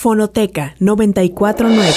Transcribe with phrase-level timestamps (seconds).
[0.00, 1.92] Fonoteca 949.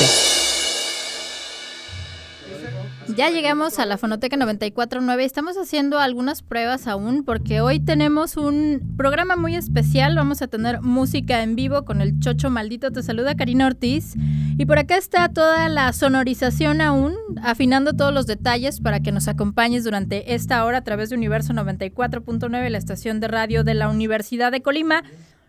[3.16, 5.24] Ya llegamos a la Fonoteca 949.
[5.24, 10.18] Estamos haciendo algunas pruebas aún porque hoy tenemos un programa muy especial.
[10.18, 12.92] Vamos a tener música en vivo con el Chocho Maldito.
[12.92, 14.16] Te saluda Karina Ortiz.
[14.58, 19.30] Y por acá está toda la sonorización aún, afinando todos los detalles para que nos
[19.30, 23.88] acompañes durante esta hora a través de Universo 94.9, la estación de radio de la
[23.88, 25.04] Universidad de Colima.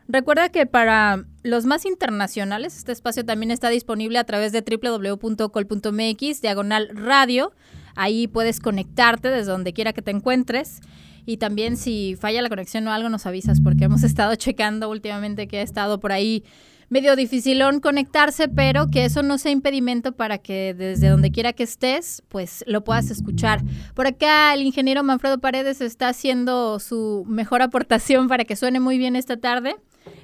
[0.06, 6.42] Recuerda que para los más internacionales, este espacio también está disponible a través de www.col.mx,
[6.42, 7.52] diagonal radio.
[7.94, 10.80] Ahí puedes conectarte desde donde quiera que te encuentres.
[11.26, 15.48] Y también si falla la conexión o algo nos avisas porque hemos estado checando últimamente
[15.48, 16.44] que ha estado por ahí
[16.90, 21.62] medio dificilón conectarse, pero que eso no sea impedimento para que desde donde quiera que
[21.62, 23.62] estés, pues lo puedas escuchar.
[23.94, 28.98] Por acá el ingeniero Manfredo Paredes está haciendo su mejor aportación para que suene muy
[28.98, 29.76] bien esta tarde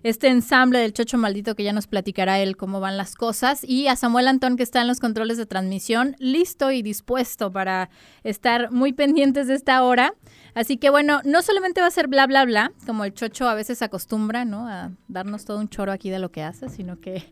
[0.02, 3.88] este ensamble del Chocho Maldito que ya nos platicará él cómo van las cosas y
[3.88, 7.90] a Samuel Antón que está en los controles de transmisión, listo y dispuesto para
[8.24, 10.14] estar muy pendientes de esta hora.
[10.54, 13.54] Así que bueno, no solamente va a ser bla bla bla, como el Chocho a
[13.54, 14.68] veces acostumbra, ¿no?
[14.68, 17.24] A darnos todo un choro aquí de lo que hace, sino que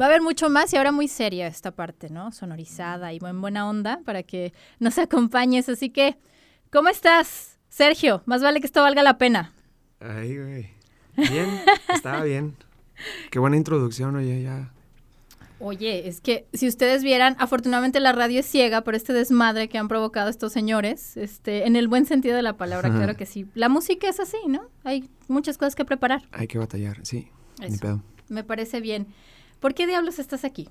[0.00, 2.32] va a haber mucho más y ahora muy seria esta parte, ¿no?
[2.32, 5.68] Sonorizada y en buena onda para que nos acompañes.
[5.68, 6.16] Así que,
[6.70, 8.22] ¿cómo estás, Sergio?
[8.26, 9.52] Más vale que esto valga la pena.
[10.00, 10.75] Ay, güey.
[11.16, 11.60] Bien,
[11.92, 12.54] estaba bien.
[13.30, 14.72] Qué buena introducción, oye, ya.
[15.58, 19.78] Oye, es que si ustedes vieran, afortunadamente la radio es ciega por este desmadre que
[19.78, 23.46] han provocado estos señores, este, en el buen sentido de la palabra, claro que sí.
[23.54, 24.62] La música es así, ¿no?
[24.84, 26.22] Hay muchas cosas que preparar.
[26.32, 27.28] Hay que batallar, sí.
[27.80, 28.02] pedo.
[28.28, 29.06] Me parece bien.
[29.60, 30.68] ¿Por qué diablos estás aquí?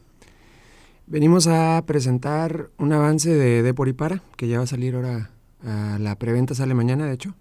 [1.08, 4.96] Venimos a presentar un avance de De Por y Para, que ya va a salir
[4.96, 5.32] ahora,
[5.64, 7.34] a la preventa sale mañana, de hecho.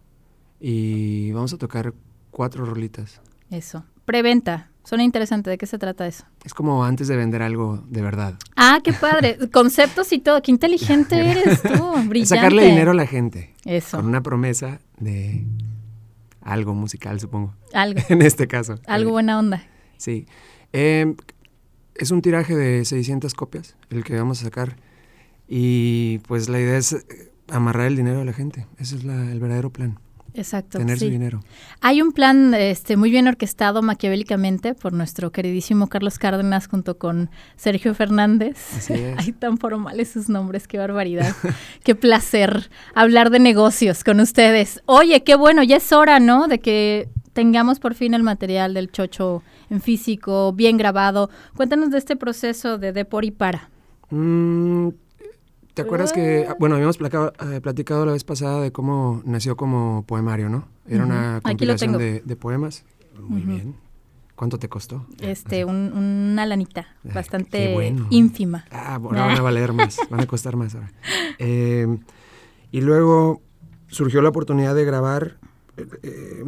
[0.61, 1.93] Y vamos a tocar
[2.35, 3.21] cuatro rolitas.
[3.51, 3.85] Eso.
[4.05, 4.69] Preventa.
[4.83, 5.49] Suena interesante.
[5.49, 6.25] ¿De qué se trata eso?
[6.45, 8.35] Es como antes de vender algo de verdad.
[8.57, 9.39] Ah, qué padre.
[9.53, 10.43] Conceptos y todo.
[10.43, 11.93] Qué inteligente eres tú.
[12.07, 12.27] Brillante.
[12.27, 13.55] Sacarle dinero a la gente.
[13.65, 13.97] Eso.
[13.97, 15.47] Con una promesa de
[16.43, 17.55] algo musical, supongo.
[17.73, 18.01] Algo.
[18.09, 18.79] en este caso.
[18.87, 19.65] Algo buena onda.
[19.97, 20.27] Sí.
[20.73, 21.17] Em,
[21.95, 24.77] es un tiraje de 600 copias, el que vamos a sacar.
[25.49, 28.67] Y pues la idea es eh, amarrar el dinero a la gente.
[28.79, 30.01] Ese es el verdadero plan.
[30.35, 30.79] Exacto.
[30.79, 31.41] Tener su dinero.
[31.81, 37.31] Hay un plan este, muy bien orquestado maquiavélicamente por nuestro queridísimo Carlos Cárdenas junto con
[37.57, 38.57] Sergio Fernández.
[38.77, 39.15] Así es.
[39.19, 41.35] Ay, tan formales sus nombres, qué barbaridad.
[41.85, 44.83] qué placer hablar de negocios con ustedes.
[44.87, 46.49] Oye, qué bueno, ya es hora, ¿no?
[46.49, 51.31] De que tengamos por fin el material del chocho en físico, bien grabado.
[51.57, 53.71] Cuéntanos de este proceso de de por y para.
[54.11, 54.89] Mm,
[55.75, 60.05] ¿Te acuerdas que, ah, bueno, habíamos eh, platicado, la vez pasada de cómo nació como
[60.07, 60.69] poemario, ¿no?
[60.89, 62.85] Era una compilación de, poemas.
[63.21, 63.75] Muy bien.
[64.37, 65.07] ¿Cuánto te costó?
[65.21, 68.65] Este, una lanita, bastante ínfima.
[68.71, 70.93] Ah, bueno, van a valer más, van a costar más ahora.
[71.39, 71.99] Em,
[72.71, 73.43] y luego
[73.89, 75.39] surgió la oportunidad de grabar.
[75.77, 76.45] Eh, eh,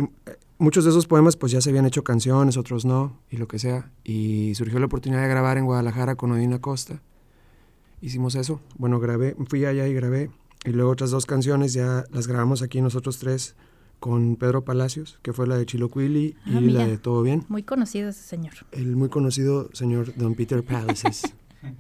[0.59, 3.59] muchos de esos poemas pues ya se habían hecho canciones, otros no, y lo que
[3.59, 3.91] sea.
[4.05, 7.01] Y surgió la oportunidad de grabar en Guadalajara con Odina Costa
[8.01, 8.61] hicimos eso.
[8.77, 10.31] Bueno, grabé, fui allá y grabé.
[10.65, 13.55] Y luego otras dos canciones ya las grabamos aquí nosotros tres
[14.01, 17.45] con Pedro Palacios, que fue la de Chiloquili y ah, la de Todo Bien.
[17.49, 18.55] Muy conocido ese señor.
[18.73, 21.23] El muy conocido señor Don Peter Palacios.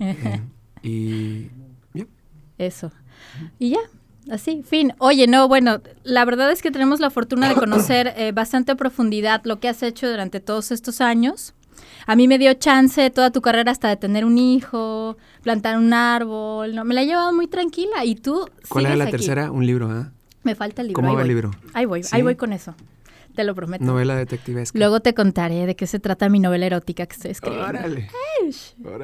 [0.00, 0.40] Eh,
[0.82, 1.50] y
[1.94, 2.06] ya.
[2.58, 2.90] Eso.
[3.60, 3.78] Y ya,
[4.30, 4.94] Así, fin.
[4.98, 8.74] Oye, no, bueno, la verdad es que tenemos la fortuna de conocer eh, bastante a
[8.74, 11.53] profundidad lo que has hecho durante todos estos años.
[12.06, 15.92] A mí me dio chance toda tu carrera hasta de tener un hijo, plantar un
[15.92, 19.50] árbol, no, me la he llevado muy tranquila y tú ¿Cuál era la tercera?
[19.50, 20.12] Un libro, ¿ah?
[20.42, 21.02] Me falta el libro.
[21.02, 21.50] ¿Cómo va el libro?
[21.72, 22.74] Ahí voy, ahí voy con eso.
[23.34, 23.84] Te lo prometo.
[23.84, 24.78] Novela detectivesca.
[24.78, 27.68] Luego te contaré de qué se trata mi novela erótica que estoy escribiendo.
[27.68, 28.08] Órale.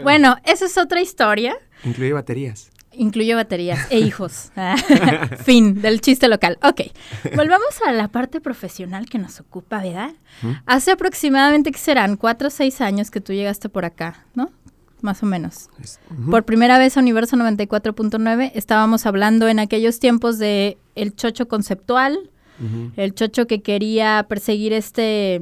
[0.03, 1.57] Bueno, esa es otra historia.
[1.85, 2.71] Incluye baterías.
[2.93, 4.51] Incluye baterías e hijos.
[5.45, 6.59] fin del chiste local.
[6.63, 6.83] Ok,
[7.37, 10.13] volvamos a la parte profesional que nos ocupa, ¿verdad?
[10.67, 12.17] Hace aproximadamente, que serán?
[12.17, 14.51] Cuatro o seis años que tú llegaste por acá, ¿no?
[15.03, 15.71] Más o menos.
[16.31, 22.31] Por primera vez a Universo 94.9 estábamos hablando en aquellos tiempos de el chocho conceptual,
[22.97, 25.41] el chocho que quería perseguir este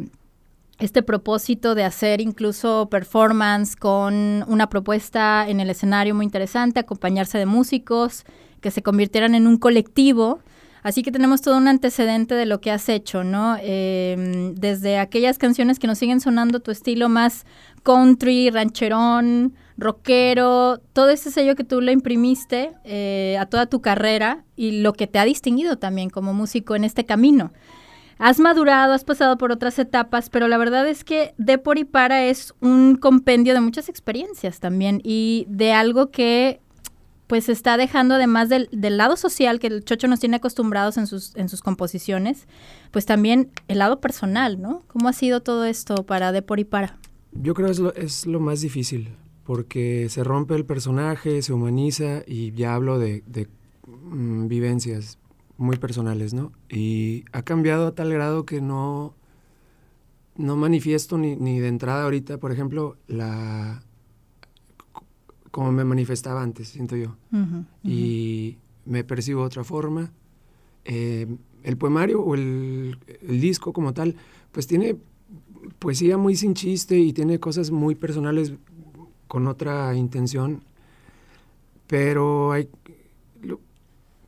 [0.78, 7.36] este propósito de hacer incluso performance con una propuesta en el escenario muy interesante, acompañarse
[7.38, 8.24] de músicos
[8.60, 10.40] que se convirtieran en un colectivo.
[10.82, 13.56] Así que tenemos todo un antecedente de lo que has hecho, ¿no?
[13.60, 17.44] Em, desde aquellas canciones que nos siguen sonando tu estilo más
[17.82, 24.44] country, rancherón, rockero, todo ese sello que tú le imprimiste eh, a toda tu carrera
[24.56, 27.52] y lo que te ha distinguido también como músico en este camino.
[28.18, 31.84] Has madurado, has pasado por otras etapas, pero la verdad es que De por y
[31.84, 36.60] para es un compendio de muchas experiencias también y de algo que
[37.28, 41.36] pues está dejando además del, lado social que el chocho nos tiene acostumbrados en sus,
[41.36, 42.48] en sus composiciones,
[42.90, 44.82] pues también el lado personal, ¿no?
[44.88, 46.98] ¿Cómo ha sido todo esto para De por y para?
[47.32, 51.52] Yo creo que es lo, es lo más difícil, porque se rompe el personaje, se
[51.52, 53.22] humaniza y ya hablo de,
[53.86, 55.18] mm, vivencias
[55.58, 56.52] muy personales, ¿no?
[56.70, 59.14] Y ha cambiado a tal grado que no,
[60.36, 63.82] no manifiesto ni, ni de entrada ahorita, por ejemplo, la
[65.50, 67.16] como me manifestaba antes, siento yo.
[67.82, 70.12] Y me percibo de otra forma.
[70.84, 71.26] Eh,
[71.64, 74.14] el poemario o el, el, disco como tal,
[74.52, 74.96] pues tiene
[75.78, 78.54] poesía muy sin chiste y tiene cosas muy personales
[79.26, 80.62] con otra intención,
[81.86, 82.68] pero hay,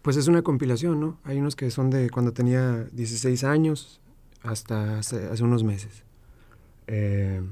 [0.03, 1.19] pues es una compilación, ¿no?
[1.25, 4.01] Hay unos que son de cuando tenía 16 años
[4.43, 6.05] hasta hace, hace unos meses.
[6.87, 7.43] Eh,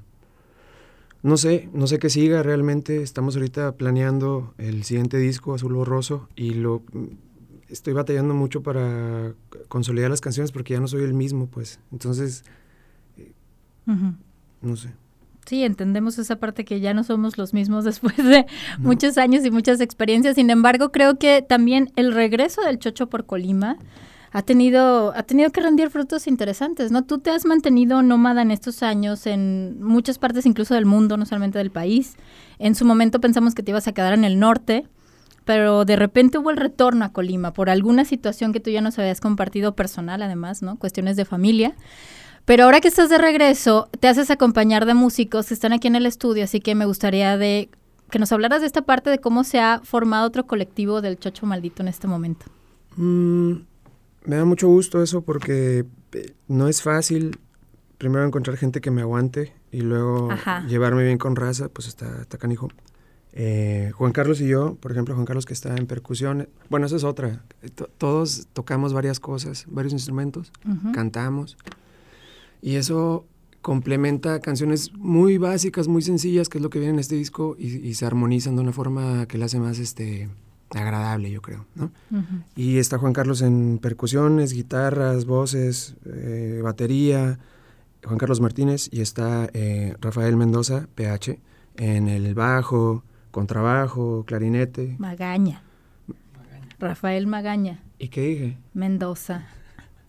[1.22, 3.02] no sé, no sé qué siga realmente.
[3.02, 6.82] Estamos ahorita planeando el siguiente disco, Azul Borroso, y lo
[7.68, 9.34] estoy batallando mucho para
[9.68, 11.80] consolidar las canciones porque ya no soy el mismo, pues.
[11.92, 12.44] Entonces,
[14.62, 14.94] no sé.
[15.48, 18.44] Sí, entendemos esa parte que ya no somos los mismos después de
[18.78, 20.34] muchos años y muchas experiencias.
[20.34, 23.78] Sin embargo, creo que también el regreso del Chocho por Colima
[24.30, 27.04] ha tenido, ha tenido que rendir frutos interesantes, ¿no?
[27.04, 31.24] Tú te has mantenido nómada en estos años en muchas partes incluso del mundo, no
[31.24, 32.16] solamente del país.
[32.58, 34.86] En su momento pensamos que te ibas a quedar en el norte,
[35.46, 38.98] pero de repente hubo el retorno a Colima por alguna situación que tú ya nos
[38.98, 40.76] habías compartido personal, además, ¿no?
[40.76, 41.74] Cuestiones de familia.
[42.48, 45.96] Pero ahora que estás de regreso, te haces acompañar de músicos que están aquí en
[45.96, 47.68] el estudio, así que me gustaría de
[48.10, 51.44] que nos hablaras de esta parte de cómo se ha formado otro colectivo del Chocho
[51.44, 52.46] Maldito en este momento.
[52.96, 53.52] Mm,
[54.24, 57.38] me da mucho gusto eso porque eh, no es fácil
[57.98, 60.30] primero encontrar gente que me aguante y luego
[60.66, 62.70] llevarme bien con raza, pues está, está canijo.
[63.34, 66.96] Eh, Juan Carlos y yo, por ejemplo, Juan Carlos que está en percusión, bueno, eso
[66.96, 67.42] es otra.
[67.98, 70.50] todos tocamos varias cosas, varios instrumentos,
[70.94, 71.58] cantamos
[72.62, 73.26] y eso
[73.62, 77.86] complementa canciones muy básicas, muy sencillas, que es lo que viene en este disco y,
[77.86, 80.28] y se armonizan de una forma que la hace más, este,
[80.70, 81.90] agradable, yo creo, ¿no?
[82.54, 87.38] Y está Juan Carlos en percusiones, guitarras, voces, eh, batería,
[88.04, 91.38] Juan Carlos Martínez, y está eh, Rafael Mendoza, PH,
[91.76, 94.96] en el bajo, contrabajo, clarinete.
[94.98, 95.62] Magaña.
[96.78, 97.82] Rafael Magaña.
[97.98, 98.58] ¿Y qué dije?
[98.74, 99.46] Mendoza.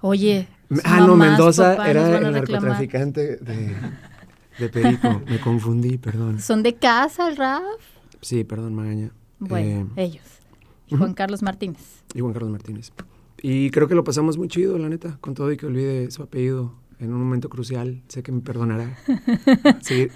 [0.01, 0.47] Oye.
[0.83, 3.75] Ah, no, Mendoza era el narcotraficante de,
[4.59, 5.21] de Perico.
[5.27, 6.39] Me confundí, perdón.
[6.39, 7.63] ¿Son de casa, Raf?
[8.21, 9.11] Sí, perdón, Magaña.
[9.39, 10.25] Bueno, eh, ellos.
[10.89, 12.03] Juan Carlos Martínez.
[12.13, 12.91] Y Juan Carlos Martínez.
[13.41, 16.23] Y creo que lo pasamos muy chido, la neta, con todo y que olvide su
[16.23, 18.01] apellido en un momento crucial.
[18.07, 18.97] Sé que me perdonará.
[19.81, 20.07] Sí,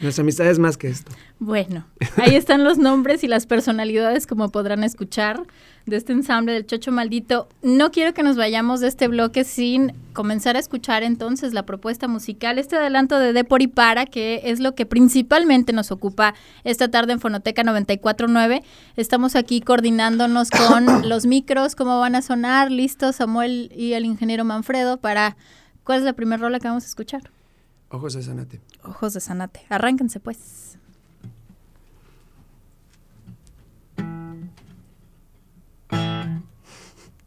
[0.00, 1.10] nuestra amistad es más que esto.
[1.38, 1.86] Bueno,
[2.16, 5.42] ahí están los nombres y las personalidades, como podrán escuchar,
[5.86, 7.48] de este ensamble del Chocho Maldito.
[7.62, 12.08] No quiero que nos vayamos de este bloque sin comenzar a escuchar entonces la propuesta
[12.08, 16.34] musical, este adelanto de De por y para, que es lo que principalmente nos ocupa
[16.64, 18.62] esta tarde en Fonoteca 949.
[18.96, 24.44] Estamos aquí coordinándonos con los micros, cómo van a sonar, listos Samuel y el ingeniero
[24.44, 25.36] Manfredo para
[25.86, 27.30] ¿Cuál es la primera rola que vamos a escuchar?
[27.90, 28.60] Ojos de Sanate.
[28.82, 29.60] Ojos de Sanate.
[29.68, 30.78] Arránquense pues.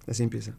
[0.05, 0.55] Así empieza.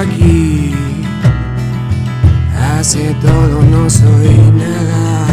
[0.00, 0.74] Aquí.
[2.56, 5.26] Hace todo, no soy nada.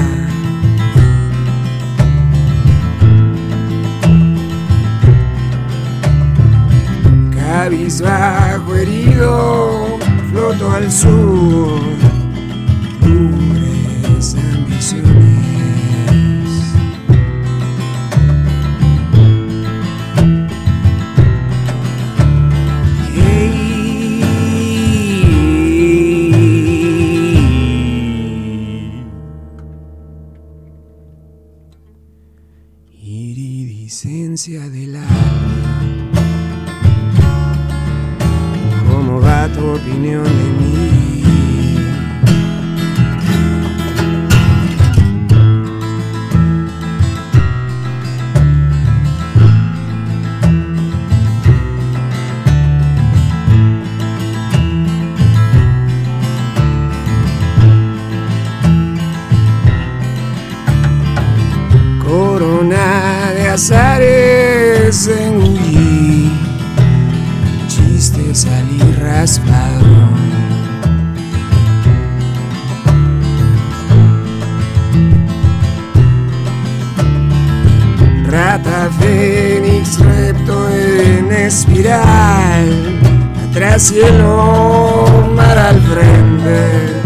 [7.35, 9.97] Cabizbajo herido,
[10.31, 11.96] floto al sur.
[34.69, 35.81] Del alma.
[38.87, 40.96] ¿Cómo va tu opinión de mí?
[63.57, 66.31] Azares engullí,
[67.67, 69.95] chistes salí raspado.
[78.27, 82.69] Rata fénix repto en espiral,
[83.49, 86.96] atrás cielo, mar al frente.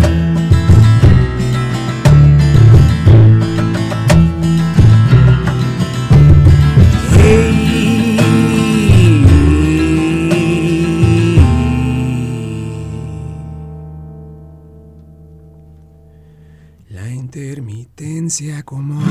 [17.02, 19.02] La intermitencia como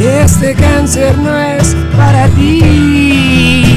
[0.00, 3.67] Este cáncer no es para ti.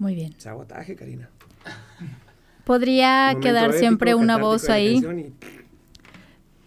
[0.00, 0.34] Muy bien.
[0.38, 1.28] Sabotaje, Karina.
[2.64, 4.96] Podría quedar siempre una voz ahí.
[4.96, 5.32] y-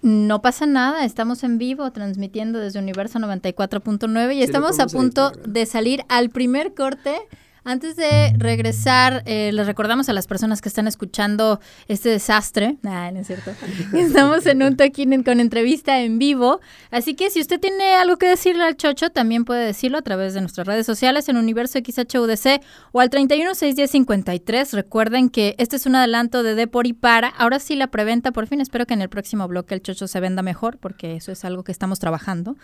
[0.02, 5.32] No pasa nada, estamos en vivo transmitiendo desde Universo 94.9 y lo estamos a punto
[5.46, 7.16] de salir al primer corte.
[7.65, 12.77] Antes de regresar, eh, les recordamos a las personas que están escuchando este desastre.
[12.82, 13.51] Nah, no es cierto.
[13.93, 16.60] Estamos en un toquín con entrevista en vivo.
[16.91, 20.34] Así que si usted tiene algo que decirle al Chocho, también puede decirlo a través
[20.34, 24.74] de nuestras redes sociales en Universo XHUDC o al 3161053.
[24.74, 27.29] Recuerden que este es un adelanto de De por y para.
[27.29, 28.60] Ahora sí la preventa, por fin.
[28.60, 31.63] Espero que en el próximo bloque el Chocho se venda mejor, porque eso es algo
[31.63, 32.58] que estamos trabajando.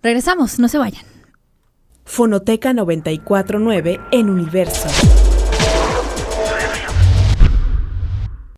[0.00, 1.17] Regresamos, no se vayan.
[2.08, 5.17] Fonoteca 949 en Universo.